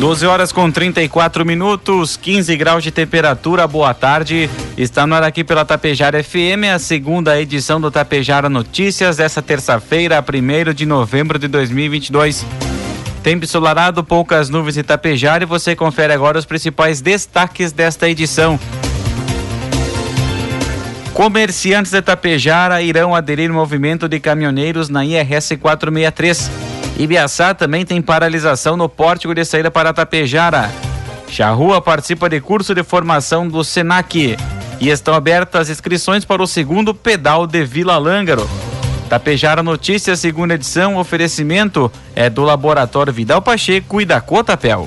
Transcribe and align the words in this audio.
12 0.00 0.24
horas 0.24 0.50
com 0.50 0.70
34 0.70 1.44
minutos, 1.44 2.16
15 2.16 2.56
graus 2.56 2.82
de 2.82 2.90
temperatura. 2.90 3.66
Boa 3.66 3.92
tarde. 3.92 4.48
Está 4.74 5.06
no 5.06 5.14
ar 5.14 5.22
aqui 5.22 5.44
pela 5.44 5.62
Tapejara 5.62 6.24
FM, 6.24 6.72
a 6.74 6.78
segunda 6.78 7.38
edição 7.38 7.78
do 7.78 7.90
Tapejara 7.90 8.48
Notícias, 8.48 9.18
dessa 9.18 9.42
terça-feira, 9.42 10.24
1 10.26 10.72
de 10.72 10.86
novembro 10.86 11.38
de 11.38 11.46
2022. 11.48 12.46
Tempo 13.22 13.44
ensolarado, 13.44 14.02
poucas 14.02 14.48
nuvens 14.48 14.78
em 14.78 14.82
Tapejara 14.82 15.44
e 15.44 15.46
você 15.46 15.76
confere 15.76 16.14
agora 16.14 16.38
os 16.38 16.46
principais 16.46 17.02
destaques 17.02 17.70
desta 17.70 18.08
edição. 18.08 18.58
Comerciantes 21.12 21.92
de 21.92 22.00
Tapejara 22.00 22.80
irão 22.80 23.14
aderir 23.14 23.50
ao 23.50 23.56
movimento 23.56 24.08
de 24.08 24.18
caminhoneiros 24.18 24.88
na 24.88 25.04
IRS 25.04 25.58
463. 25.58 26.69
Ibiaçá 27.00 27.54
também 27.54 27.82
tem 27.82 28.02
paralisação 28.02 28.76
no 28.76 28.86
pórtico 28.86 29.34
de 29.34 29.42
saída 29.42 29.70
para 29.70 29.90
Tapejara. 29.90 30.70
Charrua 31.28 31.80
participa 31.80 32.28
de 32.28 32.42
curso 32.42 32.74
de 32.74 32.82
formação 32.82 33.48
do 33.48 33.64
SENAC. 33.64 34.36
E 34.78 34.88
estão 34.90 35.14
abertas 35.14 35.70
inscrições 35.70 36.26
para 36.26 36.42
o 36.42 36.46
segundo 36.46 36.94
pedal 36.94 37.46
de 37.46 37.64
Vila 37.64 37.96
Lângaro. 37.96 38.46
Tapejara 39.08 39.62
Notícias, 39.62 40.20
segunda 40.20 40.54
edição, 40.54 40.98
oferecimento 40.98 41.90
é 42.14 42.28
do 42.28 42.42
Laboratório 42.42 43.14
Vidal 43.14 43.40
Pacheco 43.40 43.98
e 44.02 44.04
da 44.04 44.20
Cotapel. 44.20 44.86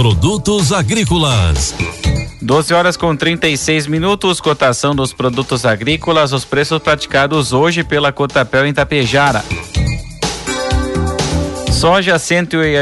Produtos 0.00 0.72
agrícolas. 0.72 1.74
12 2.40 2.72
horas 2.72 2.96
com 2.96 3.14
36 3.14 3.86
minutos, 3.86 4.40
cotação 4.40 4.94
dos 4.94 5.12
produtos 5.12 5.66
agrícolas, 5.66 6.32
os 6.32 6.42
preços 6.42 6.78
praticados 6.78 7.52
hoje 7.52 7.84
pela 7.84 8.10
Cotapel 8.10 8.66
em 8.66 8.72
Tapejara. 8.72 9.44
Soja 11.70 12.18
cento 12.18 12.56
e 12.64 12.76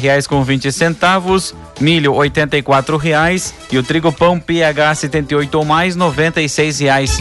reais 0.00 0.26
com 0.26 0.42
20 0.42 0.72
centavos, 0.72 1.54
milho 1.78 2.14
oitenta 2.14 2.56
e 2.56 2.64
reais 2.98 3.52
e 3.70 3.76
o 3.76 3.82
trigo 3.82 4.10
pão 4.10 4.40
PH 4.40 4.94
78 4.94 5.54
ou 5.58 5.66
mais 5.66 5.94
noventa 5.94 6.40
e 6.40 6.46
reais. 6.80 7.18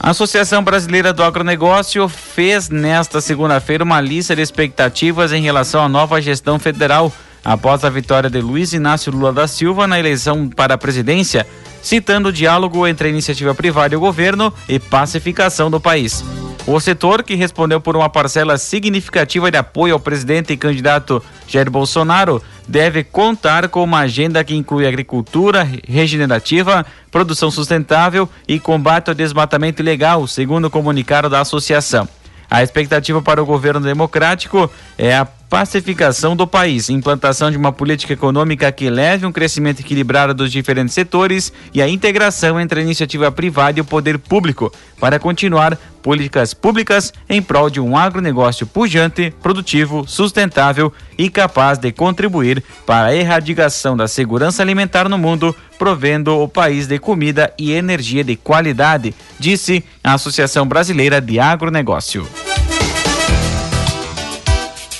A 0.00 0.10
Associação 0.10 0.64
Brasileira 0.64 1.12
do 1.12 1.22
Agronegócio 1.22 2.08
fez 2.08 2.68
nesta 2.68 3.20
segunda-feira 3.20 3.84
uma 3.84 4.00
lista 4.00 4.34
de 4.34 4.42
expectativas 4.42 5.32
em 5.32 5.40
relação 5.40 5.80
à 5.80 5.88
nova 5.88 6.20
gestão 6.20 6.58
federal 6.58 7.12
após 7.44 7.84
a 7.84 7.90
vitória 7.90 8.30
de 8.30 8.40
Luiz 8.40 8.72
Inácio 8.72 9.12
Lula 9.12 9.32
da 9.32 9.46
Silva 9.46 9.86
na 9.86 9.98
eleição 9.98 10.48
para 10.48 10.74
a 10.74 10.78
presidência, 10.78 11.46
citando 11.82 12.28
o 12.28 12.32
diálogo 12.32 12.86
entre 12.86 13.08
a 13.08 13.10
iniciativa 13.10 13.54
privada 13.54 13.94
e 13.94 13.96
o 13.96 14.00
governo 14.00 14.52
e 14.68 14.78
pacificação 14.78 15.70
do 15.70 15.80
país. 15.80 16.24
O 16.64 16.78
setor, 16.78 17.24
que 17.24 17.34
respondeu 17.34 17.80
por 17.80 17.96
uma 17.96 18.08
parcela 18.08 18.56
significativa 18.56 19.50
de 19.50 19.58
apoio 19.58 19.94
ao 19.94 20.00
presidente 20.00 20.52
e 20.52 20.56
candidato 20.56 21.20
Jair 21.48 21.68
Bolsonaro, 21.68 22.40
deve 22.68 23.02
contar 23.02 23.68
com 23.68 23.82
uma 23.82 23.98
agenda 24.00 24.44
que 24.44 24.54
inclui 24.54 24.86
agricultura 24.86 25.68
regenerativa, 25.88 26.86
produção 27.10 27.50
sustentável 27.50 28.28
e 28.46 28.60
combate 28.60 29.08
ao 29.08 29.14
desmatamento 29.14 29.82
ilegal, 29.82 30.24
segundo 30.28 30.66
o 30.66 30.70
comunicado 30.70 31.28
da 31.28 31.40
associação. 31.40 32.08
A 32.48 32.62
expectativa 32.62 33.20
para 33.20 33.42
o 33.42 33.46
governo 33.46 33.80
democrático 33.80 34.70
é 34.96 35.16
a 35.16 35.26
pacificação 35.52 36.34
do 36.34 36.46
país, 36.46 36.88
implantação 36.88 37.50
de 37.50 37.58
uma 37.58 37.70
política 37.70 38.14
econômica 38.14 38.72
que 38.72 38.88
leve 38.88 39.26
um 39.26 39.30
crescimento 39.30 39.80
equilibrado 39.80 40.32
dos 40.32 40.50
diferentes 40.50 40.94
setores 40.94 41.52
e 41.74 41.82
a 41.82 41.86
integração 41.86 42.58
entre 42.58 42.80
a 42.80 42.82
iniciativa 42.82 43.30
privada 43.30 43.78
e 43.78 43.82
o 43.82 43.84
poder 43.84 44.18
público 44.18 44.72
para 44.98 45.18
continuar 45.18 45.76
políticas 46.02 46.54
públicas 46.54 47.12
em 47.28 47.42
prol 47.42 47.68
de 47.68 47.78
um 47.80 47.98
agronegócio 47.98 48.66
pujante, 48.66 49.30
produtivo, 49.42 50.06
sustentável 50.08 50.90
e 51.18 51.28
capaz 51.28 51.76
de 51.76 51.92
contribuir 51.92 52.64
para 52.86 53.08
a 53.08 53.14
erradicação 53.14 53.94
da 53.94 54.08
segurança 54.08 54.62
alimentar 54.62 55.06
no 55.06 55.18
mundo, 55.18 55.54
provendo 55.78 56.40
o 56.40 56.48
país 56.48 56.86
de 56.86 56.98
comida 56.98 57.52
e 57.58 57.72
energia 57.72 58.24
de 58.24 58.36
qualidade, 58.36 59.14
disse 59.38 59.84
a 60.02 60.14
Associação 60.14 60.66
Brasileira 60.66 61.20
de 61.20 61.38
Agronegócio. 61.38 62.26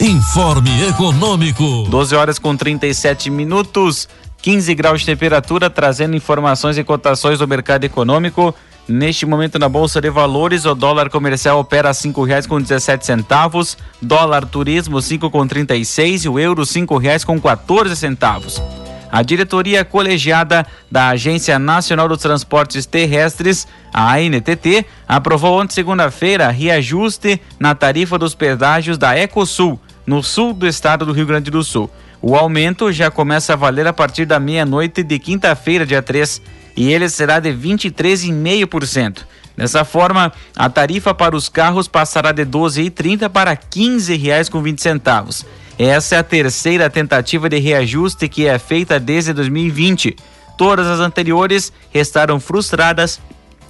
Informe 0.03 0.89
Econômico. 0.89 1.85
12 1.89 2.17
horas 2.17 2.37
com 2.37 2.57
37 2.57 3.31
minutos, 3.31 4.09
15 4.39 4.75
graus 4.75 4.99
de 4.99 5.07
temperatura, 5.07 5.71
trazendo 5.71 6.17
informações 6.17 6.77
e 6.77 6.83
cotações 6.83 7.39
do 7.39 7.47
mercado 7.47 7.85
econômico. 7.85 8.53
Neste 8.89 9.25
momento 9.25 9.61
na 9.61 9.69
Bolsa 9.69 10.01
de 10.01 10.11
Valores, 10.11 10.65
o 10.65 10.75
dólar 10.75 11.09
comercial 11.09 11.61
opera 11.61 11.91
a 11.91 11.95
cinco 11.95 12.25
reais 12.25 12.49
com 12.49 12.61
dezessete 12.61 13.07
centavos, 13.07 13.79
dólar 14.01 14.45
turismo 14.45 15.01
cinco 15.01 15.31
com 15.31 15.47
trinta 15.47 15.77
e 15.77 15.85
seis 15.85 16.25
e 16.25 16.29
o 16.29 16.37
euro 16.37 16.67
cinco 16.67 16.99
reais 16.99 17.25
com 17.25 17.41
14 17.41 17.95
centavos. 17.95 18.61
A 19.09 19.23
diretoria 19.23 19.85
colegiada 19.85 20.67
da 20.91 21.11
Agência 21.11 21.61
Nacional 21.61 22.09
dos 22.09 22.19
Transportes 22.19 22.87
Terrestres, 22.87 23.69
a 23.95 24.15
ANTT, 24.15 24.85
aprovou 25.07 25.61
ontem 25.61 25.75
segunda-feira 25.75 26.51
reajuste 26.51 27.41
na 27.61 27.73
tarifa 27.73 28.19
dos 28.19 28.35
pedágios 28.35 28.99
da 28.99 29.17
Ecosul 29.17 29.79
no 30.07 30.23
sul 30.23 30.53
do 30.53 30.67
estado 30.67 31.07
do 31.07 31.13
Rio 31.13 31.27
Grande 31.27 31.51
do 31.51 31.63
Sul. 31.63 31.91
O 32.21 32.37
aumento 32.37 32.93
já 32.93 33.11
começa 33.11 33.53
a 33.53 33.57
valer 33.57 33.87
a 33.87 33.93
partir 33.93 34.25
da 34.25 34.39
meia-noite 34.39 35.03
de 35.03 35.19
quinta-feira, 35.19 35.85
dia 35.85 36.01
3, 36.01 36.41
e 36.77 36.93
ele 36.93 37.09
será 37.09 37.41
de 37.41 37.51
23,5%. 37.51 39.25
Dessa 39.57 39.85
forma, 39.85 40.33
a 40.57 40.71
tarifa 40.71 41.13
para 41.13 41.37
os 41.37 41.49
carros 41.49 41.87
passará 41.87 42.33
de 42.33 42.43
R$ 42.43 42.49
12,30 42.51 43.29
para 43.29 43.51
R$ 43.51 43.59
15,20. 43.71 45.45
Essa 45.79 46.17
é 46.17 46.19
a 46.19 46.23
terceira 46.23 46.89
tentativa 46.89 47.49
de 47.49 47.59
reajuste 47.59 48.29
que 48.29 48.47
é 48.47 48.59
feita 48.59 49.01
desde 49.01 49.33
2020. 49.33 50.17
Todas 50.57 50.87
as 50.87 51.01
anteriores 51.01 51.73
restaram 51.91 52.39
frustradas 52.39 53.21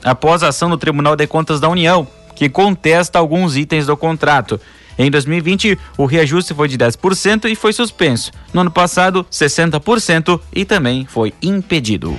após 0.04 0.42
a 0.42 0.48
ação 0.48 0.68
no 0.68 0.76
Tribunal 0.76 1.16
de 1.16 1.26
Contas 1.26 1.60
da 1.60 1.68
União, 1.68 2.06
que 2.34 2.48
contesta 2.48 3.18
alguns 3.18 3.56
itens 3.56 3.86
do 3.86 3.96
contrato. 3.96 4.60
Em 5.02 5.10
2020, 5.10 5.76
o 5.98 6.06
reajuste 6.06 6.54
foi 6.54 6.68
de 6.68 6.78
10% 6.78 7.50
e 7.50 7.56
foi 7.56 7.72
suspenso. 7.72 8.30
No 8.54 8.60
ano 8.60 8.70
passado, 8.70 9.26
60% 9.28 10.40
e 10.54 10.64
também 10.64 11.04
foi 11.06 11.34
impedido. 11.42 12.16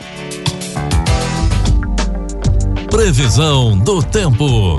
Previsão 2.92 3.78
do 3.80 4.04
tempo. 4.04 4.78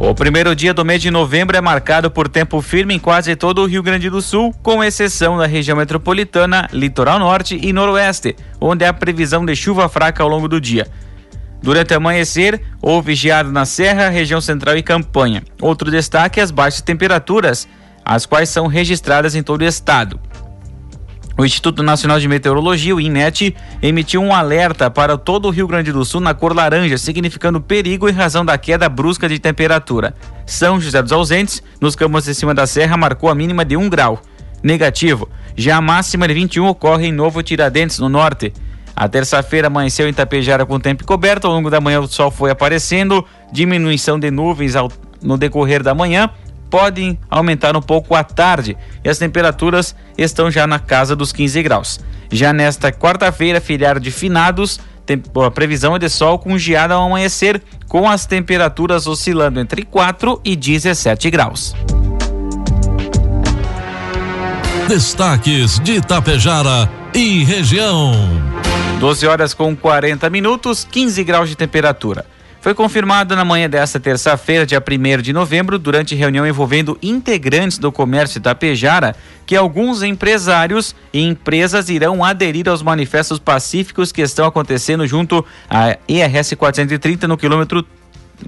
O 0.00 0.12
primeiro 0.12 0.56
dia 0.56 0.74
do 0.74 0.84
mês 0.84 1.00
de 1.00 1.08
novembro 1.08 1.56
é 1.56 1.60
marcado 1.60 2.10
por 2.10 2.28
tempo 2.28 2.60
firme 2.60 2.94
em 2.94 2.98
quase 2.98 3.36
todo 3.36 3.62
o 3.62 3.66
Rio 3.66 3.82
Grande 3.82 4.10
do 4.10 4.20
Sul, 4.20 4.52
com 4.60 4.82
exceção 4.82 5.38
da 5.38 5.46
região 5.46 5.76
metropolitana, 5.76 6.68
litoral 6.72 7.20
norte 7.20 7.56
e 7.62 7.72
noroeste, 7.72 8.34
onde 8.60 8.84
há 8.84 8.92
previsão 8.92 9.44
de 9.44 9.54
chuva 9.54 9.88
fraca 9.88 10.20
ao 10.20 10.28
longo 10.28 10.48
do 10.48 10.60
dia. 10.60 10.88
Durante 11.62 11.92
o 11.92 11.96
amanhecer, 11.96 12.62
houve 12.80 13.14
geada 13.14 13.50
na 13.50 13.64
Serra, 13.64 14.08
região 14.08 14.40
central 14.40 14.76
e 14.76 14.82
campanha. 14.82 15.42
Outro 15.60 15.90
destaque 15.90 16.40
é 16.40 16.42
as 16.42 16.50
baixas 16.50 16.80
temperaturas, 16.80 17.68
as 18.04 18.24
quais 18.24 18.48
são 18.48 18.66
registradas 18.66 19.34
em 19.34 19.42
todo 19.42 19.60
o 19.62 19.64
estado. 19.64 20.18
O 21.36 21.44
Instituto 21.44 21.82
Nacional 21.82 22.20
de 22.20 22.28
Meteorologia, 22.28 22.94
o 22.94 23.00
INET, 23.00 23.56
emitiu 23.80 24.20
um 24.20 24.34
alerta 24.34 24.90
para 24.90 25.16
todo 25.16 25.48
o 25.48 25.50
Rio 25.50 25.66
Grande 25.66 25.90
do 25.90 26.04
Sul 26.04 26.20
na 26.20 26.34
cor 26.34 26.54
laranja, 26.54 26.98
significando 26.98 27.60
perigo 27.60 28.08
em 28.08 28.12
razão 28.12 28.44
da 28.44 28.58
queda 28.58 28.88
brusca 28.90 29.26
de 29.26 29.38
temperatura. 29.38 30.14
São 30.44 30.78
José 30.78 31.00
dos 31.00 31.12
Ausentes, 31.12 31.62
nos 31.80 31.96
campos 31.96 32.24
de 32.24 32.34
cima 32.34 32.52
da 32.52 32.66
serra, 32.66 32.96
marcou 32.96 33.30
a 33.30 33.34
mínima 33.34 33.64
de 33.64 33.74
1 33.74 33.88
grau. 33.88 34.20
Negativo. 34.62 35.30
Já 35.56 35.76
a 35.76 35.80
máxima 35.80 36.28
de 36.28 36.34
21 36.34 36.66
ocorre 36.66 37.06
em 37.06 37.12
Novo 37.12 37.42
Tiradentes, 37.42 37.98
no 37.98 38.10
norte. 38.10 38.52
A 39.00 39.08
terça-feira 39.08 39.68
amanheceu 39.68 40.06
em 40.06 40.12
Tapejara 40.12 40.66
com 40.66 40.78
tempo 40.78 41.06
coberto. 41.06 41.46
Ao 41.46 41.54
longo 41.54 41.70
da 41.70 41.80
manhã 41.80 42.00
o 42.00 42.06
sol 42.06 42.30
foi 42.30 42.50
aparecendo, 42.50 43.24
diminuição 43.50 44.18
de 44.18 44.30
nuvens 44.30 44.76
ao, 44.76 44.92
no 45.22 45.38
decorrer 45.38 45.82
da 45.82 45.94
manhã 45.94 46.28
podem 46.68 47.18
aumentar 47.30 47.74
um 47.74 47.80
pouco 47.80 48.14
à 48.14 48.22
tarde 48.22 48.76
e 49.02 49.08
as 49.08 49.16
temperaturas 49.16 49.96
estão 50.18 50.50
já 50.50 50.66
na 50.66 50.78
casa 50.78 51.16
dos 51.16 51.32
15 51.32 51.62
graus. 51.62 51.98
Já 52.30 52.52
nesta 52.52 52.92
quarta-feira, 52.92 53.58
feriado 53.58 54.00
de 54.00 54.10
finados, 54.10 54.78
a 55.46 55.50
previsão 55.50 55.96
é 55.96 55.98
de 55.98 56.10
sol 56.10 56.38
com 56.38 56.58
geada 56.58 56.92
ao 56.92 57.06
amanhecer, 57.06 57.62
com 57.88 58.06
as 58.06 58.26
temperaturas 58.26 59.06
oscilando 59.06 59.60
entre 59.60 59.82
4 59.82 60.42
e 60.44 60.54
17 60.54 61.30
graus. 61.30 61.74
Destaques 64.86 65.80
de 65.80 65.94
Itapejara 65.94 66.86
e 67.14 67.42
região. 67.44 68.69
12 69.00 69.26
horas 69.26 69.54
com 69.54 69.74
40 69.74 70.28
minutos, 70.28 70.86
15 70.90 71.24
graus 71.24 71.48
de 71.48 71.56
temperatura. 71.56 72.26
Foi 72.60 72.74
confirmado 72.74 73.34
na 73.34 73.46
manhã 73.46 73.66
desta 73.66 73.98
terça-feira, 73.98 74.66
dia 74.66 74.78
1 74.78 75.22
de 75.22 75.32
novembro, 75.32 75.78
durante 75.78 76.14
reunião 76.14 76.46
envolvendo 76.46 76.98
integrantes 77.02 77.78
do 77.78 77.90
comércio 77.90 78.36
Itapejara, 78.36 79.16
que 79.46 79.56
alguns 79.56 80.02
empresários 80.02 80.94
e 81.14 81.22
empresas 81.22 81.88
irão 81.88 82.22
aderir 82.22 82.68
aos 82.68 82.82
manifestos 82.82 83.38
pacíficos 83.38 84.12
que 84.12 84.20
estão 84.20 84.44
acontecendo 84.44 85.06
junto 85.06 85.42
à 85.70 85.96
IRS 86.06 86.54
430 86.54 87.26
no 87.26 87.38
quilômetro 87.38 87.86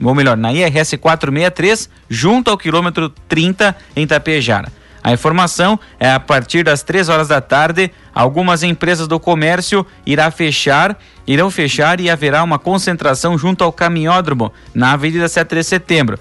ou 0.02 0.14
melhor, 0.14 0.37
na 0.37 0.52
IRS 0.52 0.99
463, 0.99 1.88
junto 2.10 2.50
ao 2.50 2.58
quilômetro 2.58 3.08
30 3.26 3.75
em 3.96 4.02
Itapejara. 4.02 4.70
A 5.04 5.12
informação 5.12 5.78
é 5.99 6.10
a 6.10 6.20
partir 6.20 6.62
das 6.62 6.82
3 6.82 7.08
horas 7.08 7.28
da 7.28 7.40
tarde, 7.40 7.90
algumas 8.14 8.62
empresas 8.62 9.08
do 9.08 9.19
comércio 9.19 9.84
irá 10.06 10.31
fechar, 10.31 10.96
irão 11.26 11.50
fechar 11.50 12.00
e 12.00 12.08
haverá 12.08 12.43
uma 12.43 12.58
concentração 12.58 13.37
junto 13.37 13.64
ao 13.64 13.72
caminhódromo 13.72 14.52
na 14.72 14.93
Avenida 14.93 15.28
7 15.28 15.56
de 15.56 15.64
Setembro. 15.64 16.19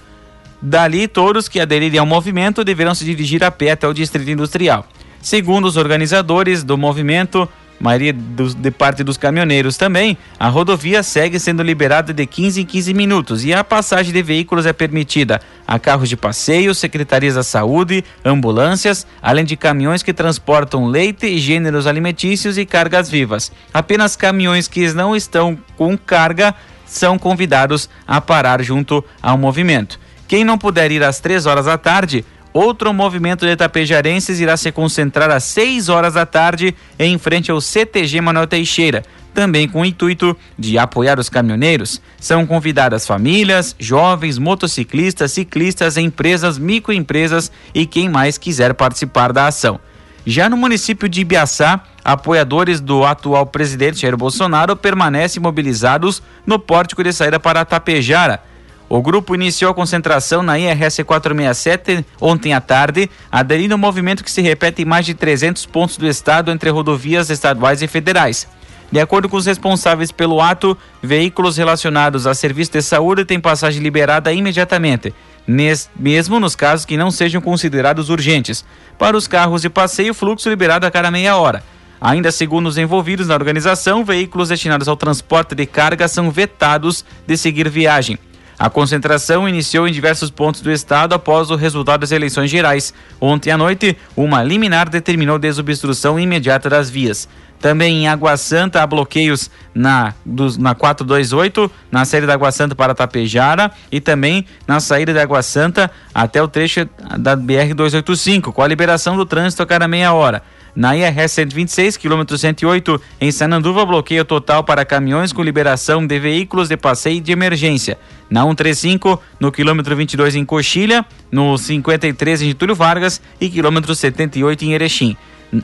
Dali, 0.60 1.08
todos 1.08 1.48
que 1.48 1.60
aderirem 1.60 2.00
ao 2.00 2.06
movimento 2.06 2.64
deverão 2.64 2.96
se 2.96 3.06
dirigir 3.06 3.44
a 3.44 3.52
pé 3.52 3.72
até 3.72 3.88
o 3.88 3.94
Distrito 3.94 4.30
Industrial. 4.30 4.86
Segundo 5.22 5.66
os 5.66 5.78
organizadores 5.78 6.64
do 6.64 6.78
movimento, 6.78 7.48
maioria 7.82 8.14
dos, 8.14 8.54
de 8.54 8.70
parte 8.70 9.04
dos 9.04 9.18
caminhoneiros 9.18 9.76
também, 9.76 10.18
a 10.40 10.48
rodovia 10.48 11.02
segue 11.02 11.40
sendo 11.40 11.64
liberada 11.64 12.14
de 12.14 12.26
15 12.26 12.62
em 12.62 12.66
15 12.66 12.94
minutos 12.94 13.44
e 13.44 13.54
a 13.54 13.64
passagem 13.64 14.14
de 14.14 14.22
veículos 14.22 14.66
é 14.66 14.74
permitida 14.74 15.42
a 15.68 15.80
carros 15.80 16.08
de 16.08 16.16
passeio, 16.16 16.76
secretarias 16.76 17.36
da 17.36 17.44
saúde, 17.44 18.04
ambulâncias, 18.24 19.08
além 19.22 19.46
de 19.46 19.58
caminhões 19.58 20.04
que 20.04 20.14
transportam 20.14 20.86
leite, 20.86 21.38
gêneros 21.38 21.88
alimentícios 21.88 22.58
e 22.58 22.66
cargas 22.66 23.10
vivas. 23.10 23.52
Apenas 23.74 24.16
caminhões 24.16 24.68
que 24.68 24.94
não 24.94 25.16
estão 25.16 25.58
com 25.76 25.98
carga 25.98 26.54
são 26.86 27.18
convidados 27.18 27.90
a 28.06 28.20
parar 28.22 28.62
junto 28.62 29.04
ao 29.22 29.38
movimento. 29.38 30.00
Quem 30.28 30.44
não 30.44 30.58
puder 30.58 30.92
ir 30.92 31.04
às 31.04 31.20
3 31.20 31.46
horas 31.46 31.66
da 31.66 31.78
tarde 31.78 32.24
Outro 32.54 32.94
movimento 32.94 33.46
de 33.46 33.56
tapejarenses 33.56 34.42
irá 34.42 34.58
se 34.58 34.72
concentrar 34.74 35.32
às 35.32 35.46
6 35.46 35.88
horas 35.88 36.16
da 36.16 36.26
tarde 36.26 36.76
em 37.00 37.18
frente 37.18 37.50
ao 37.50 37.62
CTG 37.62 38.20
Manuel 38.20 38.46
Teixeira, 38.46 39.04
também 39.34 39.70
com 39.70 39.82
o 39.82 39.86
intuito 39.86 40.36
de 40.60 40.78
apoiar 40.78 41.18
os 41.18 41.30
caminhoneiros. 41.30 42.02
São 42.20 42.46
convidadas 42.46 43.08
famílias, 43.08 43.74
jovens, 43.80 44.38
motociclistas, 44.38 45.32
ciclistas, 45.32 45.96
empresas, 45.96 46.58
microempresas 46.58 47.50
e 47.74 47.86
quem 47.86 48.10
mais 48.10 48.38
quiser 48.38 48.74
participar 48.74 49.32
da 49.32 49.48
ação. 49.48 49.80
Já 50.26 50.50
no 50.50 50.58
município 50.58 51.08
de 51.08 51.22
Ibiaçá, 51.22 51.82
apoiadores 52.04 52.82
do 52.82 53.06
atual 53.06 53.46
presidente 53.46 54.02
Jair 54.02 54.18
Bolsonaro 54.18 54.76
permanecem 54.76 55.42
mobilizados 55.42 56.22
no 56.46 56.60
pórtico 56.60 57.02
de 57.02 57.14
saída 57.14 57.40
para 57.40 57.64
Tapejara 57.64 58.51
o 58.94 59.02
grupo 59.02 59.34
iniciou 59.34 59.72
a 59.72 59.74
concentração 59.74 60.44
na 60.44 60.60
IRS 60.60 61.02
467 61.06 62.06
ontem 62.20 62.54
à 62.54 62.60
tarde, 62.60 63.10
aderindo 63.32 63.74
ao 63.74 63.78
movimento 63.78 64.22
que 64.22 64.30
se 64.30 64.42
repete 64.42 64.82
em 64.82 64.86
mais 64.86 65.06
de 65.06 65.14
300 65.14 65.66
pontos 65.66 65.96
do 65.96 66.06
estado 66.06 66.52
entre 66.52 66.70
rodovias 66.70 67.30
estaduais 67.30 67.82
e 67.82 67.88
federais. 67.88 68.50
De 68.92 69.00
acordo 69.00 69.30
com 69.30 69.38
os 69.38 69.46
responsáveis 69.46 70.12
pelo 70.12 70.42
ato, 70.42 70.78
veículos 71.02 71.56
relacionados 71.56 72.28
a 72.28 72.34
serviço 72.34 72.74
de 72.74 72.82
saúde 72.82 73.24
têm 73.24 73.40
passagem 73.40 73.82
liberada 73.82 74.34
imediatamente, 74.34 75.14
mesmo 75.48 76.38
nos 76.38 76.54
casos 76.54 76.86
que 76.86 76.98
não 76.98 77.12
sejam 77.12 77.40
considerados 77.40 78.10
urgentes. 78.10 78.66
Para 79.00 79.16
os 79.16 79.26
carros 79.26 79.62
de 79.62 79.70
passeio, 79.70 80.14
fluxo 80.14 80.50
liberado 80.50 80.86
a 80.86 80.92
cada 80.92 81.10
meia 81.10 81.38
hora. 81.38 81.64
Ainda 82.02 82.30
segundo 82.30 82.68
os 82.68 82.78
envolvidos 82.78 83.30
na 83.30 83.36
organização, 83.36 84.04
veículos 84.04 84.50
destinados 84.50 84.90
ao 84.90 84.98
transporte 84.98 85.56
de 85.56 85.66
carga 85.66 86.10
são 86.10 86.30
vetados 86.30 87.06
de 87.26 87.38
seguir 87.38 87.70
viagem. 87.70 88.20
A 88.62 88.70
concentração 88.70 89.50
iniciou 89.50 89.88
em 89.88 89.92
diversos 89.92 90.30
pontos 90.30 90.62
do 90.62 90.72
estado 90.72 91.16
após 91.16 91.50
o 91.50 91.56
resultado 91.56 92.02
das 92.02 92.12
eleições 92.12 92.48
gerais. 92.48 92.94
Ontem 93.20 93.50
à 93.50 93.58
noite, 93.58 93.98
uma 94.16 94.44
liminar 94.44 94.88
determinou 94.88 95.40
desobstrução 95.40 96.20
imediata 96.20 96.70
das 96.70 96.88
vias. 96.88 97.28
Também 97.60 98.04
em 98.04 98.08
Água 98.08 98.38
Santa 98.38 98.84
há 98.84 98.86
bloqueios 98.86 99.50
na, 99.74 100.14
dos, 100.24 100.60
na 100.60 100.76
428, 100.76 101.72
na 101.92 102.06
saída 102.06 102.28
da 102.28 102.36
Água 102.36 102.52
Santa 102.52 102.76
para 102.76 102.94
Tapejara 102.94 103.72
e 103.92 104.00
também 104.00 104.46
na 104.68 104.80
saída 104.80 105.12
da 105.12 105.24
Água 105.24 105.42
Santa 105.42 105.90
até 106.14 106.40
o 106.40 106.48
trecho 106.48 106.88
da 107.18 107.36
BR-285, 107.36 108.54
com 108.54 108.62
a 108.62 108.68
liberação 108.68 109.18
do 109.18 109.26
trânsito 109.26 109.64
a 109.64 109.66
cada 109.66 109.88
meia 109.88 110.14
hora. 110.14 110.44
Na 110.76 110.96
IRS 110.96 111.34
126, 111.34 111.98
quilômetro 111.98 112.38
108, 112.38 113.02
em 113.20 113.32
Sananduva, 113.32 113.86
bloqueio 113.86 114.24
total 114.24 114.64
para 114.64 114.86
caminhões 114.86 115.34
com 115.34 115.44
liberação 115.44 116.08
de 116.08 116.18
veículos 116.18 116.70
de 116.70 116.78
passeio 116.78 117.20
de 117.20 117.32
emergência. 117.32 117.98
Na 118.30 118.44
135, 118.44 119.22
no 119.38 119.52
quilômetro 119.52 119.96
22 119.96 120.36
em 120.36 120.46
Coxilha, 120.46 121.06
no 121.30 121.58
53 121.58 122.42
em 122.42 122.48
Getúlio 122.48 122.74
Vargas 122.74 123.22
e 123.40 123.50
quilômetro 123.50 123.94
78 123.94 124.64
em 124.64 124.74
Erechim. 124.74 125.18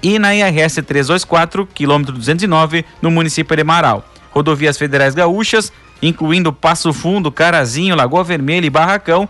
E 0.04 0.20
na 0.20 0.36
IRS 0.36 0.82
324, 0.82 1.66
quilômetro 1.68 2.14
209, 2.14 2.84
no 3.02 3.10
município 3.10 3.56
de 3.56 3.64
Marau. 3.64 4.06
Rodovias 4.32 4.78
federais 4.78 5.16
gaúchas, 5.16 5.72
incluindo 6.02 6.52
Passo 6.52 6.92
Fundo, 6.92 7.32
Carazinho, 7.32 7.96
Lagoa 7.96 8.26
Vermelha 8.26 8.66
e 8.66 8.70
Barracão, 8.70 9.30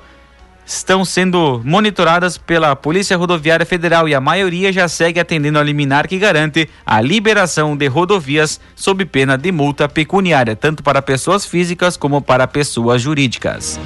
estão 0.68 1.06
sendo 1.06 1.62
monitoradas 1.64 2.38
pela 2.38 2.76
Polícia 2.76 3.16
Rodoviária 3.16 3.66
Federal 3.66 4.08
e 4.10 4.14
a 4.14 4.20
maioria 4.20 4.72
já 4.74 4.90
segue 4.90 5.18
atendendo 5.18 5.58
a 5.58 5.64
liminar 5.64 6.10
que 6.10 6.18
garante 6.18 6.70
a 6.86 7.00
liberação 7.00 7.76
de 7.78 7.88
rodovias 7.88 8.60
sob 8.76 9.06
pena 9.06 9.38
de 9.38 9.50
multa 9.50 9.88
pecuniária, 9.88 10.58
tanto 10.58 10.84
para 10.84 11.02
pessoas 11.02 11.46
físicas 11.46 11.96
como 11.96 12.22
para 12.22 12.46
pessoas 12.46 13.02
jurídicas. 13.02 13.80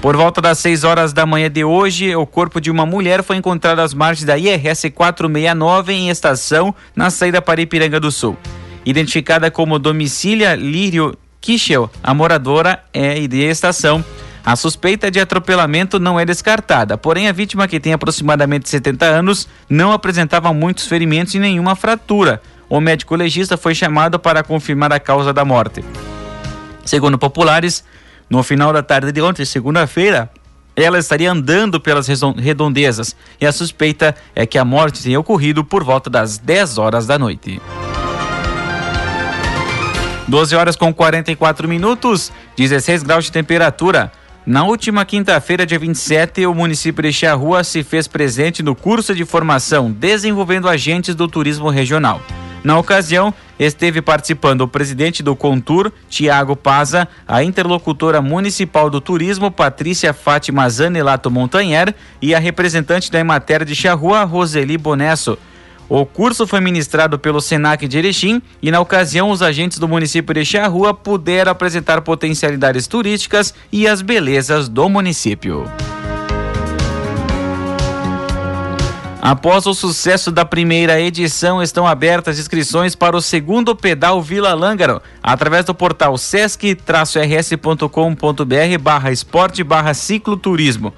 Por 0.00 0.16
volta 0.16 0.40
das 0.40 0.58
6 0.58 0.82
horas 0.82 1.12
da 1.12 1.24
manhã 1.24 1.48
de 1.48 1.62
hoje, 1.62 2.16
o 2.16 2.26
corpo 2.26 2.60
de 2.60 2.72
uma 2.72 2.84
mulher 2.84 3.22
foi 3.22 3.36
encontrado 3.36 3.78
às 3.78 3.94
margens 3.94 4.26
da 4.26 4.36
IRS 4.36 4.90
469 4.90 5.92
em 5.92 6.10
estação 6.10 6.74
na 6.96 7.08
saída 7.08 7.40
para 7.40 7.60
Ipiranga 7.60 8.00
do 8.00 8.10
Sul. 8.10 8.36
Identificada 8.84 9.48
como 9.48 9.78
Domicília 9.78 10.56
Lírio 10.56 11.16
Kichel, 11.40 11.88
a 12.02 12.12
moradora 12.12 12.82
é 12.92 13.24
de 13.28 13.44
estação 13.44 14.04
a 14.44 14.56
suspeita 14.56 15.10
de 15.10 15.20
atropelamento 15.20 16.00
não 16.00 16.18
é 16.18 16.24
descartada, 16.24 16.98
porém 16.98 17.28
a 17.28 17.32
vítima, 17.32 17.68
que 17.68 17.78
tem 17.78 17.92
aproximadamente 17.92 18.68
70 18.68 19.04
anos, 19.04 19.48
não 19.68 19.92
apresentava 19.92 20.52
muitos 20.52 20.86
ferimentos 20.86 21.34
e 21.34 21.38
nenhuma 21.38 21.76
fratura. 21.76 22.42
O 22.68 22.80
médico 22.80 23.14
legista 23.14 23.56
foi 23.56 23.74
chamado 23.74 24.18
para 24.18 24.42
confirmar 24.42 24.92
a 24.92 24.98
causa 24.98 25.32
da 25.32 25.44
morte. 25.44 25.84
Segundo 26.84 27.18
populares, 27.18 27.84
no 28.28 28.42
final 28.42 28.72
da 28.72 28.82
tarde 28.82 29.12
de 29.12 29.22
ontem, 29.22 29.44
segunda-feira, 29.44 30.30
ela 30.74 30.98
estaria 30.98 31.30
andando 31.30 31.78
pelas 31.78 32.08
redondezas 32.36 33.14
e 33.40 33.46
a 33.46 33.52
suspeita 33.52 34.16
é 34.34 34.46
que 34.46 34.58
a 34.58 34.64
morte 34.64 35.02
tenha 35.02 35.20
ocorrido 35.20 35.62
por 35.62 35.84
volta 35.84 36.08
das 36.08 36.38
10 36.38 36.78
horas 36.78 37.06
da 37.06 37.18
noite. 37.18 37.60
12 40.26 40.56
horas 40.56 40.76
com 40.76 40.92
44 40.94 41.68
minutos, 41.68 42.32
16 42.56 43.02
graus 43.02 43.26
de 43.26 43.32
temperatura. 43.32 44.10
Na 44.44 44.64
última 44.64 45.04
quinta-feira, 45.04 45.64
dia 45.64 45.78
27, 45.78 46.44
o 46.46 46.54
município 46.54 47.00
de 47.00 47.12
Charrua 47.12 47.62
se 47.62 47.84
fez 47.84 48.08
presente 48.08 48.60
no 48.60 48.74
curso 48.74 49.14
de 49.14 49.24
formação 49.24 49.92
Desenvolvendo 49.92 50.68
Agentes 50.68 51.14
do 51.14 51.28
Turismo 51.28 51.70
Regional. 51.70 52.20
Na 52.64 52.76
ocasião, 52.76 53.32
esteve 53.56 54.02
participando 54.02 54.62
o 54.62 54.68
presidente 54.68 55.22
do 55.22 55.36
Contur, 55.36 55.92
Tiago 56.08 56.56
Paza, 56.56 57.06
a 57.26 57.44
interlocutora 57.44 58.20
municipal 58.20 58.90
do 58.90 59.00
turismo, 59.00 59.48
Patrícia 59.48 60.12
Fátima 60.12 60.68
Zanelato 60.68 61.30
Montanher, 61.30 61.94
e 62.20 62.34
a 62.34 62.40
representante 62.40 63.12
da 63.12 63.20
Emater 63.20 63.64
de 63.64 63.76
Charrua, 63.76 64.24
Roseli 64.24 64.76
Bonesso. 64.76 65.38
O 65.94 66.06
curso 66.06 66.46
foi 66.46 66.58
ministrado 66.58 67.18
pelo 67.18 67.38
Senac 67.38 67.86
de 67.86 67.98
Erechim 67.98 68.40
e, 68.62 68.70
na 68.70 68.80
ocasião, 68.80 69.30
os 69.30 69.42
agentes 69.42 69.78
do 69.78 69.86
município 69.86 70.32
de 70.32 70.42
Charrua 70.42 70.94
puderam 70.94 71.52
apresentar 71.52 72.00
potencialidades 72.00 72.86
turísticas 72.86 73.52
e 73.70 73.86
as 73.86 74.00
belezas 74.00 74.70
do 74.70 74.88
município. 74.88 75.70
Após 79.20 79.66
o 79.66 79.74
sucesso 79.74 80.32
da 80.32 80.46
primeira 80.46 80.98
edição, 80.98 81.62
estão 81.62 81.86
abertas 81.86 82.38
inscrições 82.38 82.94
para 82.94 83.14
o 83.14 83.20
segundo 83.20 83.76
pedal 83.76 84.22
Vila 84.22 84.54
Lângaro, 84.54 85.02
através 85.22 85.66
do 85.66 85.74
portal 85.74 86.16
sesc-rs.com.br 86.16 87.88
barra 88.80 89.12
esporte 89.12 89.62
barra 89.62 89.92
cicloturismo. 89.92 90.94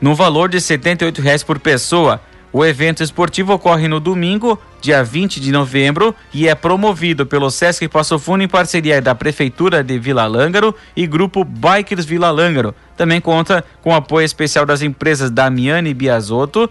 No 0.00 0.16
valor 0.16 0.48
de 0.48 0.56
R$ 0.56 0.64
78,00 0.64 1.44
por 1.44 1.60
pessoa. 1.60 2.20
O 2.58 2.64
evento 2.64 3.02
esportivo 3.02 3.52
ocorre 3.52 3.86
no 3.86 4.00
domingo, 4.00 4.58
dia 4.80 5.04
20 5.04 5.40
de 5.40 5.52
novembro, 5.52 6.14
e 6.32 6.48
é 6.48 6.54
promovido 6.54 7.26
pelo 7.26 7.50
Sesc 7.50 7.86
Passo 7.86 8.18
Fundo 8.18 8.44
em 8.44 8.48
parceria 8.48 9.02
da 9.02 9.14
Prefeitura 9.14 9.84
de 9.84 9.98
Vila 9.98 10.24
Lângaro 10.24 10.74
e 10.96 11.06
Grupo 11.06 11.44
Bikers 11.44 12.06
Vila 12.06 12.30
Lângaro. 12.30 12.74
Também 12.96 13.20
conta 13.20 13.62
com 13.82 13.94
apoio 13.94 14.24
especial 14.24 14.64
das 14.64 14.80
empresas 14.80 15.30
Damiani 15.30 15.92
Biasotto, 15.92 16.70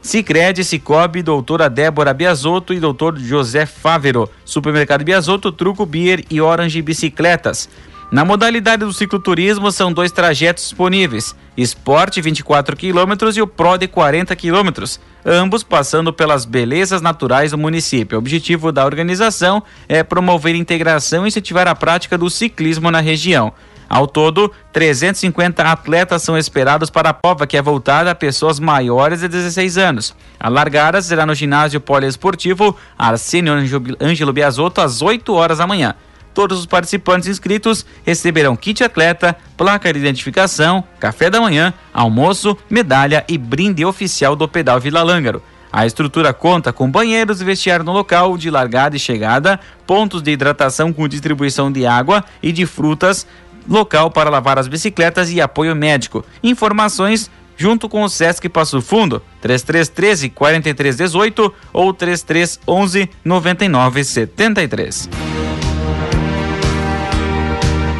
Sicredi, 0.00 0.62
Cicobi, 0.62 1.24
doutora 1.24 1.68
Débora 1.68 2.14
Biasotto 2.14 2.72
e 2.72 2.78
doutor 2.78 3.18
José 3.18 3.66
Fávero. 3.66 4.30
Supermercado 4.44 5.02
Biasotto, 5.02 5.50
Truco 5.50 5.84
Beer 5.84 6.24
e 6.30 6.40
Orange 6.40 6.80
Bicicletas. 6.80 7.68
Na 8.10 8.24
modalidade 8.24 8.84
do 8.84 8.92
cicloturismo, 8.92 9.72
são 9.72 9.92
dois 9.92 10.12
trajetos 10.12 10.64
disponíveis: 10.64 11.34
Esporte 11.56 12.20
24 12.20 12.76
km 12.76 13.36
e 13.36 13.42
o 13.42 13.48
Pro 13.48 13.76
de 13.76 13.88
40 13.88 14.36
km, 14.36 14.84
ambos 15.24 15.64
passando 15.64 16.12
pelas 16.12 16.44
belezas 16.44 17.02
naturais 17.02 17.50
do 17.50 17.58
município. 17.58 18.16
O 18.16 18.20
objetivo 18.20 18.70
da 18.70 18.84
organização 18.84 19.60
é 19.88 20.04
promover 20.04 20.54
integração 20.54 21.24
e 21.24 21.28
incentivar 21.28 21.66
a 21.66 21.74
prática 21.74 22.16
do 22.16 22.30
ciclismo 22.30 22.92
na 22.92 23.00
região. 23.00 23.52
Ao 23.88 24.06
todo, 24.06 24.52
350 24.72 25.62
atletas 25.62 26.22
são 26.22 26.36
esperados 26.36 26.90
para 26.90 27.10
a 27.10 27.14
prova, 27.14 27.46
que 27.46 27.56
é 27.56 27.62
voltada 27.62 28.10
a 28.10 28.16
pessoas 28.16 28.58
maiores 28.58 29.20
de 29.20 29.28
16 29.28 29.78
anos. 29.78 30.14
A 30.38 30.48
largada 30.48 31.00
será 31.00 31.24
no 31.24 31.34
ginásio 31.34 31.80
poliesportivo 31.80 32.76
Arsênio 32.98 33.52
Ângelo 34.00 34.32
Biasotto 34.32 34.80
às 34.80 35.02
8 35.02 35.32
horas 35.32 35.58
da 35.58 35.66
manhã. 35.66 35.94
Todos 36.36 36.58
os 36.58 36.66
participantes 36.66 37.28
inscritos 37.28 37.86
receberão 38.04 38.54
kit 38.54 38.84
atleta, 38.84 39.34
placa 39.56 39.90
de 39.90 39.98
identificação, 39.98 40.84
café 41.00 41.30
da 41.30 41.40
manhã, 41.40 41.72
almoço, 41.94 42.54
medalha 42.68 43.24
e 43.26 43.38
brinde 43.38 43.86
oficial 43.86 44.36
do 44.36 44.46
Pedal 44.46 44.78
Vila 44.78 45.02
Lângaro. 45.02 45.42
A 45.72 45.86
estrutura 45.86 46.34
conta 46.34 46.74
com 46.74 46.90
banheiros 46.90 47.40
e 47.40 47.44
vestiário 47.44 47.86
no 47.86 47.92
local 47.92 48.36
de 48.36 48.50
largada 48.50 48.94
e 48.94 48.98
chegada, 48.98 49.58
pontos 49.86 50.20
de 50.20 50.30
hidratação 50.30 50.92
com 50.92 51.08
distribuição 51.08 51.72
de 51.72 51.86
água 51.86 52.22
e 52.42 52.52
de 52.52 52.66
frutas, 52.66 53.26
local 53.66 54.10
para 54.10 54.28
lavar 54.28 54.58
as 54.58 54.68
bicicletas 54.68 55.32
e 55.32 55.40
apoio 55.40 55.74
médico. 55.74 56.22
Informações 56.42 57.30
junto 57.56 57.88
com 57.88 58.02
o 58.02 58.10
Sesc 58.10 58.46
Passo 58.50 58.82
Fundo, 58.82 59.22
3313 59.40 60.28
4318 60.28 61.54
ou 61.72 61.94
3311 61.94 63.08
9973. 63.24 65.08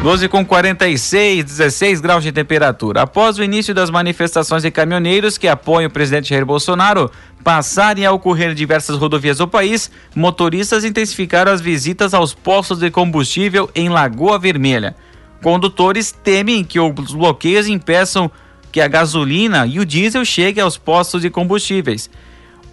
12 0.07 0.29
com 0.29 0.45
46, 0.45 1.43
16 1.43 1.99
graus 1.99 2.23
de 2.23 2.31
temperatura. 2.31 3.01
Após 3.01 3.37
o 3.37 3.43
início 3.43 3.73
das 3.73 3.89
manifestações 3.89 4.63
de 4.63 4.71
caminhoneiros 4.71 5.37
que 5.37 5.49
apoiam 5.49 5.89
o 5.89 5.91
presidente 5.91 6.29
Jair 6.29 6.45
Bolsonaro 6.45 7.11
passarem 7.43 8.05
a 8.05 8.13
ocorrer 8.13 8.51
em 8.51 8.55
diversas 8.55 8.95
rodovias 8.95 9.39
do 9.39 9.49
país, 9.49 9.91
motoristas 10.15 10.85
intensificaram 10.85 11.51
as 11.51 11.59
visitas 11.59 12.13
aos 12.13 12.33
postos 12.33 12.79
de 12.79 12.89
combustível 12.89 13.69
em 13.75 13.89
Lagoa 13.89 14.39
Vermelha. 14.39 14.95
Condutores 15.43 16.13
temem 16.13 16.63
que 16.63 16.79
os 16.79 17.11
bloqueios 17.11 17.67
impeçam 17.67 18.31
que 18.71 18.79
a 18.79 18.87
gasolina 18.87 19.67
e 19.67 19.77
o 19.77 19.85
diesel 19.85 20.23
cheguem 20.23 20.63
aos 20.63 20.77
postos 20.77 21.21
de 21.21 21.29
combustíveis. 21.29 22.09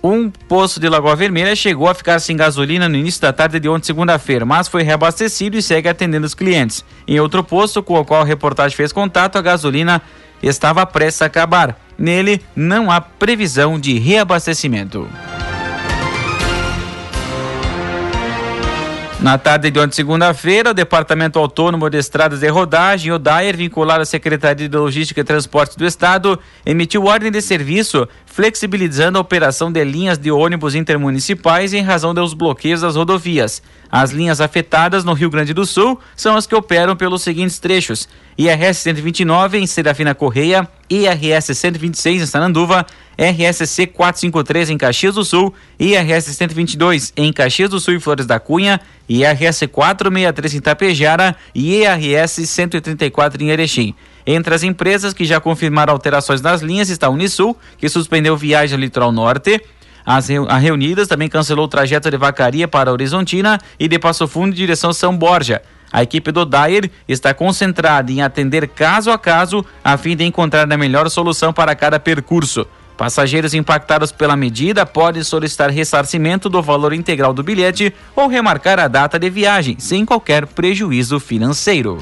Um 0.05 0.29
posto 0.29 0.79
de 0.79 0.87
Lagoa 0.87 1.17
Vermelha 1.17 1.57
chegou 1.57 1.89
a 1.89 1.95
ficar 1.95 2.19
sem 2.19 2.37
gasolina 2.37 2.91
no 2.91 2.95
início 2.95 3.23
da 3.23 3.33
tarde 3.33 3.59
de 3.59 3.71
ontem, 3.71 3.87
segunda-feira, 3.87 4.45
mas 4.45 4.69
foi 4.69 4.83
reabastecido 4.83 5.57
e 5.57 5.63
segue 5.63 5.89
atendendo 5.89 6.27
os 6.27 6.35
clientes. 6.35 6.85
Em 7.09 7.19
outro 7.19 7.43
posto, 7.43 7.83
com 7.83 7.99
o 7.99 8.05
qual 8.05 8.21
a 8.21 8.25
reportagem 8.27 8.77
fez 8.77 8.93
contato, 8.93 9.39
a 9.39 9.41
gasolina 9.41 10.03
estava 10.43 10.85
prestes 10.85 11.23
a 11.23 11.25
acabar. 11.25 11.81
Nele, 11.97 12.43
não 12.55 12.91
há 12.91 13.01
previsão 13.01 13.81
de 13.81 13.99
reabastecimento. 13.99 15.09
Na 19.25 19.39
tarde 19.39 19.71
de 19.71 19.81
ontem, 19.81 19.97
segunda-feira, 19.97 20.73
o 20.73 20.75
Departamento 20.75 21.39
Autônomo 21.39 21.89
de 21.89 21.97
Estradas 21.97 22.41
de 22.41 22.49
Rodagem, 22.49 23.11
o 23.11 23.19
DAER, 23.19 23.57
vinculado 23.57 24.03
à 24.03 24.05
Secretaria 24.05 24.69
de 24.69 24.77
Logística 24.77 25.19
e 25.19 25.25
Transportes 25.25 25.77
do 25.77 25.87
Estado, 25.87 26.39
emitiu 26.67 27.05
ordem 27.05 27.33
de 27.33 27.41
serviço 27.41 28.07
flexibilizando 28.35 29.17
a 29.17 29.21
operação 29.21 29.71
de 29.71 29.85
linhas 29.85 30.19
de 30.19 30.29
ônibus 30.29 30.75
intermunicipais 30.75 31.73
em 31.73 31.83
razão 31.83 32.13
dos 32.13 32.35
bloqueios 32.35 32.81
das 32.81 32.97
rodovias. 32.97 33.63
As 33.89 34.11
linhas 34.11 34.41
afetadas 34.41 35.05
no 35.05 35.13
Rio 35.13 35.31
Grande 35.31 35.55
do 35.55 35.65
Sul 35.65 36.01
são 36.17 36.35
as 36.35 36.45
que 36.45 36.55
operam 36.57 36.97
pelos 36.97 37.23
seguintes 37.23 37.61
trechos: 37.61 38.09
IRS 38.37 38.81
129 38.81 39.59
em 39.59 39.69
Serafina 39.69 40.17
Correia, 40.17 40.69
IRS 40.91 41.55
126 41.55 42.23
em 42.23 42.27
Sananduva, 42.27 42.85
RSC 43.17 43.87
453 43.87 44.71
em 44.71 44.79
Caxias 44.79 45.15
do 45.15 45.25
Sul, 45.25 45.55
IRS 45.79 46.35
122 46.35 47.13
em 47.17 47.33
Caxias 47.33 47.71
do 47.71 47.79
Sul 47.79 47.95
e 47.95 48.01
Flores 48.01 48.27
da 48.27 48.41
Cunha, 48.41 48.81
IRS 49.09 49.69
463 49.69 50.55
em 50.55 50.61
Tapejara 50.61 51.37
e 51.55 51.77
IRS 51.77 52.45
134 52.45 53.41
em 53.45 53.51
Erechim. 53.51 53.95
Entre 54.27 54.55
as 54.55 54.63
empresas 54.63 55.13
que 55.13 55.25
já 55.25 55.39
confirmaram 55.41 55.93
alterações 55.93 56.41
nas 56.41 56.63
linhas 56.63 56.89
está 56.89 57.09
a 57.09 57.11
Unisul, 57.11 57.57
que 57.77 57.89
suspendeu 57.89 58.37
viagem 58.37 58.75
ao 58.75 58.81
litoral 58.81 59.13
norte. 59.13 59.61
As, 60.07 60.29
Reunidas 60.29 61.09
também 61.09 61.29
cancelou 61.29 61.65
o 61.67 61.69
trajeto 61.69 62.11
de 62.11 62.17
Vacaria 62.17 62.69
para 62.69 62.93
Horizontina 62.93 63.59
e 63.79 63.89
de 63.89 63.99
Passo 63.99 64.27
Fundo 64.29 64.53
em 64.53 64.57
direção 64.57 64.93
São 64.93 65.17
Borja. 65.17 65.63
A 65.93 66.03
equipe 66.03 66.33
do 66.33 66.45
Dyer 66.45 66.91
está 67.07 67.33
concentrada 67.33 68.11
em 68.11 68.21
atender 68.21 68.67
caso 68.69 69.11
a 69.11 69.19
caso 69.19 69.65
a 69.83 69.97
fim 69.97 70.17
de 70.17 70.25
encontrar 70.25 70.71
a 70.71 70.77
melhor 70.77 71.09
solução 71.09 71.53
para 71.53 71.75
cada 71.75 72.01
percurso. 72.01 72.67
Passageiros 72.97 73.55
impactados 73.55 74.13
pela 74.13 74.37
medida 74.37 74.87
podem 74.87 75.23
solicitar 75.23 75.71
ressarcimento 75.71 76.49
do 76.49 76.63
valor 76.63 76.93
integral 76.93 77.33
do 77.33 77.43
bilhete 77.43 77.95
ou 78.15 78.29
remarcar 78.29 78.79
a 78.79 78.89
data 78.89 79.19
de 79.19 79.29
viagem, 79.31 79.77
sem 79.79 80.05
qualquer 80.05 80.47
prejuízo 80.47 81.19
financeiro. 81.19 81.99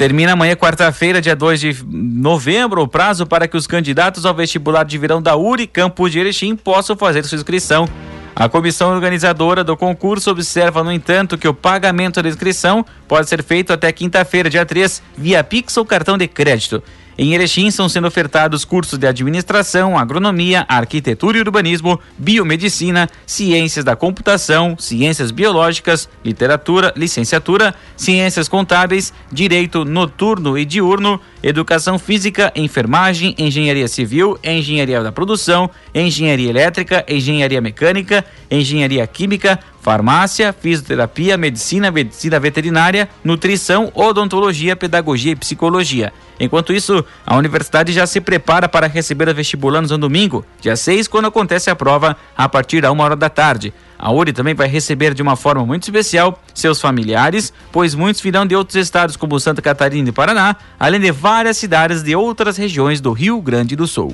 Termina 0.00 0.32
amanhã, 0.32 0.56
quarta-feira, 0.56 1.20
dia 1.20 1.36
2 1.36 1.60
de 1.60 1.76
novembro, 1.86 2.80
o 2.80 2.88
prazo 2.88 3.26
para 3.26 3.46
que 3.46 3.54
os 3.54 3.66
candidatos 3.66 4.24
ao 4.24 4.32
vestibular 4.32 4.82
de 4.82 4.96
verão 4.96 5.20
da 5.20 5.36
URI 5.36 5.66
Campus 5.66 6.10
de 6.10 6.18
Erechim 6.18 6.56
possam 6.56 6.96
fazer 6.96 7.22
sua 7.26 7.36
inscrição. 7.36 7.86
A 8.34 8.48
comissão 8.48 8.94
organizadora 8.94 9.62
do 9.62 9.76
concurso 9.76 10.30
observa, 10.30 10.82
no 10.82 10.90
entanto, 10.90 11.36
que 11.36 11.46
o 11.46 11.52
pagamento 11.52 12.22
da 12.22 12.30
inscrição 12.30 12.82
pode 13.06 13.28
ser 13.28 13.42
feito 13.42 13.74
até 13.74 13.92
quinta-feira, 13.92 14.48
dia 14.48 14.64
3, 14.64 15.02
via 15.18 15.44
Pix 15.44 15.76
ou 15.76 15.84
cartão 15.84 16.16
de 16.16 16.26
crédito. 16.26 16.82
Em 17.18 17.34
Erechim 17.34 17.66
estão 17.66 17.88
sendo 17.88 18.06
ofertados 18.06 18.64
cursos 18.64 18.98
de 18.98 19.06
administração, 19.06 19.98
agronomia, 19.98 20.64
arquitetura 20.68 21.36
e 21.36 21.40
urbanismo, 21.40 22.00
biomedicina, 22.16 23.08
ciências 23.26 23.84
da 23.84 23.94
computação, 23.94 24.76
ciências 24.78 25.30
biológicas, 25.30 26.08
literatura, 26.24 26.92
licenciatura, 26.96 27.74
ciências 27.96 28.48
contábeis, 28.48 29.12
direito 29.30 29.84
noturno 29.84 30.56
e 30.56 30.64
diurno, 30.64 31.20
educação 31.42 31.98
física, 31.98 32.52
enfermagem, 32.54 33.34
engenharia 33.38 33.88
civil, 33.88 34.38
engenharia 34.42 35.02
da 35.02 35.12
produção, 35.12 35.70
engenharia 35.94 36.50
elétrica, 36.50 37.04
engenharia 37.08 37.60
mecânica, 37.60 38.24
engenharia 38.50 39.06
química, 39.06 39.58
farmácia, 39.80 40.52
fisioterapia, 40.52 41.36
medicina, 41.36 41.90
medicina 41.90 42.38
veterinária, 42.38 43.08
nutrição, 43.24 43.90
odontologia, 43.94 44.76
pedagogia 44.76 45.32
e 45.32 45.36
psicologia. 45.36 46.12
Enquanto 46.38 46.72
isso, 46.72 47.04
a 47.26 47.36
universidade 47.36 47.92
já 47.92 48.06
se 48.06 48.20
prepara 48.20 48.68
para 48.68 48.86
receber 48.86 49.28
os 49.28 49.34
vestibulandos 49.34 49.90
no 49.90 49.98
domingo, 49.98 50.44
dia 50.60 50.74
6, 50.74 51.06
quando 51.08 51.26
acontece 51.26 51.70
a 51.70 51.76
prova, 51.76 52.16
a 52.36 52.48
partir 52.48 52.80
da 52.80 52.90
uma 52.90 53.04
hora 53.04 53.16
da 53.16 53.28
tarde. 53.28 53.74
A 53.98 54.10
URI 54.10 54.32
também 54.32 54.54
vai 54.54 54.66
receber 54.66 55.12
de 55.12 55.20
uma 55.20 55.36
forma 55.36 55.66
muito 55.66 55.82
especial 55.82 56.42
seus 56.54 56.80
familiares, 56.80 57.52
pois 57.70 57.94
muitos 57.94 58.22
virão 58.22 58.46
de 58.46 58.56
outros 58.56 58.76
estados 58.76 59.14
como 59.14 59.38
Santa 59.38 59.60
Catarina 59.60 60.08
e 60.08 60.12
Paraná, 60.12 60.56
além 60.78 61.00
de 61.00 61.12
várias 61.32 61.58
cidades 61.58 62.02
de 62.02 62.16
outras 62.16 62.56
regiões 62.56 63.00
do 63.00 63.12
Rio 63.12 63.40
Grande 63.40 63.76
do 63.76 63.86
Sul. 63.86 64.12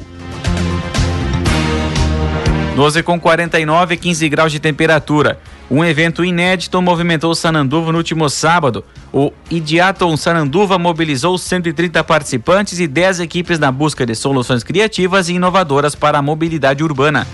12 2.77 3.03
com 3.03 3.19
49, 3.19 3.97
15 3.97 4.29
graus 4.29 4.53
de 4.53 4.61
temperatura. 4.61 5.41
Um 5.71 5.83
evento 5.83 6.23
inédito 6.23 6.83
movimentou 6.83 7.35
Sananduva 7.35 7.91
no 7.91 7.97
último 7.97 8.29
sábado. 8.29 8.85
O 9.11 9.33
Idiaton 9.51 10.15
Sananduva 10.15 10.79
mobilizou 10.79 11.39
130 11.39 12.05
participantes 12.05 12.79
e 12.81 12.87
10 12.87 13.21
equipes 13.21 13.59
na 13.59 13.73
busca 13.73 14.05
de 14.05 14.15
soluções 14.15 14.63
criativas 14.63 15.31
e 15.31 15.37
inovadoras 15.37 15.95
para 15.95 16.19
a 16.19 16.23
mobilidade 16.23 16.85
urbana. 16.85 17.27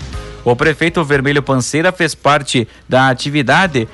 O 0.45 0.55
prefeito 0.55 1.03
Vermelho 1.03 1.43
Panceira 1.43 1.91
fez 1.91 2.15
parte 2.15 2.67
da 2.87 3.09
atividade 3.09 3.87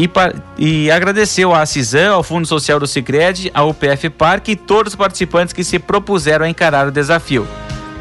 e, 0.00 0.10
e, 0.58 0.90
agradeceu 0.90 1.54
à 1.54 1.66
CISAM, 1.66 2.12
ao 2.12 2.22
Fundo 2.22 2.46
Social 2.46 2.80
do 2.80 2.86
Sicredi, 2.86 3.50
ao 3.52 3.68
UPF 3.68 4.08
Parque 4.08 4.52
e 4.52 4.56
todos 4.56 4.94
os 4.94 4.96
participantes 4.96 5.52
que 5.52 5.62
se 5.62 5.78
propuseram 5.78 6.46
a 6.46 6.48
encarar 6.48 6.88
o 6.88 6.90
desafio. 6.90 7.46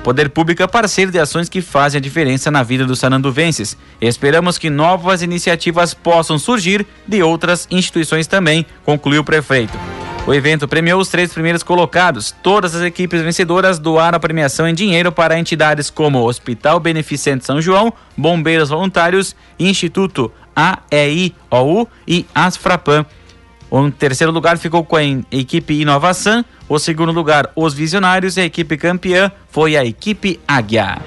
Poder 0.01 0.29
Público 0.29 0.63
é 0.63 0.67
parceiro 0.67 1.11
de 1.11 1.19
ações 1.19 1.49
que 1.49 1.61
fazem 1.61 1.97
a 1.97 2.01
diferença 2.01 2.49
na 2.49 2.63
vida 2.63 2.85
dos 2.85 2.99
sananduvenses. 2.99 3.75
Esperamos 3.99 4.57
que 4.57 4.69
novas 4.69 5.21
iniciativas 5.21 5.93
possam 5.93 6.39
surgir 6.39 6.87
de 7.05 7.21
outras 7.21 7.67
instituições 7.69 8.25
também, 8.25 8.65
concluiu 8.85 9.21
o 9.21 9.25
prefeito. 9.25 9.77
O 10.25 10.33
evento 10.33 10.67
premiou 10.67 11.01
os 11.01 11.09
três 11.09 11.33
primeiros 11.33 11.63
colocados. 11.63 12.33
Todas 12.43 12.75
as 12.75 12.83
equipes 12.83 13.21
vencedoras 13.21 13.77
doaram 13.77 14.15
a 14.15 14.19
premiação 14.19 14.67
em 14.67 14.73
dinheiro 14.73 15.11
para 15.11 15.37
entidades 15.37 15.89
como 15.89 16.25
Hospital 16.25 16.79
Beneficente 16.79 17.45
São 17.45 17.61
João, 17.61 17.91
Bombeiros 18.15 18.69
Voluntários, 18.69 19.35
Instituto 19.59 20.31
AEIOU 20.91 21.87
e 22.07 22.25
Asfrapan. 22.33 23.05
O 23.71 23.89
terceiro 23.91 24.33
lugar 24.33 24.57
ficou 24.57 24.83
com 24.83 24.95
a 24.95 25.03
equipe 25.03 25.79
Inovação. 25.79 26.43
O 26.67 26.79
segundo 26.79 27.11
lugar, 27.11 27.51
os 27.55 27.73
Visionários. 27.73 28.37
E 28.37 28.41
a 28.41 28.45
equipe 28.45 28.77
campeã 28.77 29.31
foi 29.49 29.77
a 29.77 29.85
equipe 29.85 30.39
Águia. 30.47 30.97